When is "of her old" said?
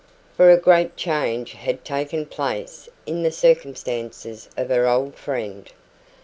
4.57-5.13